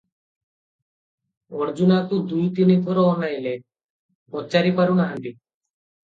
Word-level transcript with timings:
ଅର୍ଜୁନାକୁ 1.65 2.17
ଦୁଇ 2.31 2.45
ତିନି 2.59 2.77
ଥର 2.87 3.03
ଅନାଇଲେ, 3.09 3.51
ପଚାରି 4.37 4.73
ପାରୁ 4.81 4.97
ନାହାନ୍ତି। 5.01 5.35